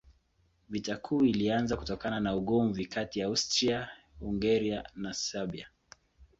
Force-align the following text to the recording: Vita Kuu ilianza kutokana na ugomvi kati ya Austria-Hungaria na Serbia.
Vita 0.69 0.97
Kuu 0.97 1.25
ilianza 1.25 1.77
kutokana 1.77 2.19
na 2.19 2.35
ugomvi 2.35 2.85
kati 2.85 3.19
ya 3.19 3.25
Austria-Hungaria 3.27 4.83
na 4.95 5.13
Serbia. 5.13 5.69